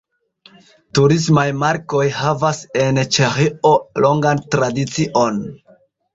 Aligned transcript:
Turismaj 0.99 1.43
markoj 1.63 2.05
havas 2.21 2.63
en 2.87 2.99
Ĉeĥio 3.19 3.75
longan 4.07 4.43
tradicion. 4.57 5.41